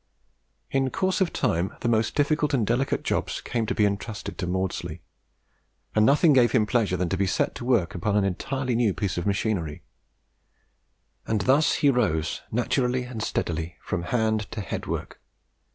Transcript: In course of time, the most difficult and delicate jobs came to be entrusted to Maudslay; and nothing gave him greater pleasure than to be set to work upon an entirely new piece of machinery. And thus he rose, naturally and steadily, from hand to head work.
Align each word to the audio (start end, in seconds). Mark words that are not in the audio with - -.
In 0.71 0.89
course 0.89 1.21
of 1.21 1.31
time, 1.31 1.75
the 1.81 1.87
most 1.87 2.15
difficult 2.15 2.55
and 2.55 2.65
delicate 2.65 3.03
jobs 3.03 3.39
came 3.39 3.67
to 3.67 3.75
be 3.75 3.85
entrusted 3.85 4.35
to 4.39 4.47
Maudslay; 4.47 4.99
and 5.93 6.03
nothing 6.07 6.33
gave 6.33 6.53
him 6.53 6.63
greater 6.63 6.71
pleasure 6.71 6.97
than 6.97 7.09
to 7.09 7.17
be 7.17 7.27
set 7.27 7.53
to 7.53 7.65
work 7.65 7.93
upon 7.93 8.17
an 8.17 8.23
entirely 8.23 8.73
new 8.73 8.95
piece 8.95 9.19
of 9.19 9.27
machinery. 9.27 9.83
And 11.27 11.41
thus 11.41 11.75
he 11.85 11.91
rose, 11.91 12.41
naturally 12.51 13.03
and 13.03 13.21
steadily, 13.21 13.77
from 13.79 14.01
hand 14.01 14.49
to 14.53 14.61
head 14.61 14.87
work. 14.87 15.21